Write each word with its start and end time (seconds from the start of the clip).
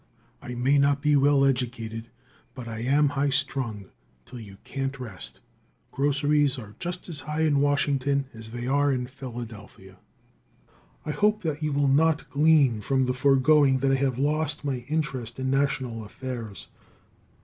I 0.41 0.55
may 0.55 0.79
not 0.79 0.99
be 0.99 1.15
well 1.15 1.45
educated, 1.45 2.09
but 2.55 2.67
I 2.67 2.79
am 2.79 3.09
high 3.09 3.29
strung 3.29 3.91
till 4.25 4.39
you 4.39 4.57
can't 4.63 4.99
rest 4.99 5.41
Groceries 5.91 6.57
are 6.57 6.73
just 6.79 7.07
as 7.07 7.19
high 7.19 7.41
in 7.41 7.61
Washington 7.61 8.25
as 8.33 8.49
they 8.49 8.65
are 8.65 8.91
in 8.91 9.05
Philadelphia. 9.05 9.99
I 11.05 11.11
hope 11.11 11.43
that 11.43 11.61
you 11.61 11.71
will 11.71 11.87
not 11.87 12.27
glean 12.31 12.81
from 12.81 13.05
the 13.05 13.13
foregoing 13.13 13.77
that 13.77 13.91
I 13.91 13.95
have 13.97 14.17
lost 14.17 14.65
my 14.65 14.77
interest 14.89 15.39
in 15.39 15.51
national 15.51 16.03
affairs. 16.03 16.65